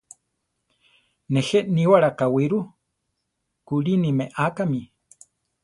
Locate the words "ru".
2.51-2.59